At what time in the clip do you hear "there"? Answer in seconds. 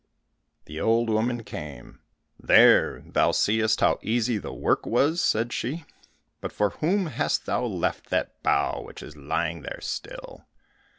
2.39-3.01, 9.61-9.77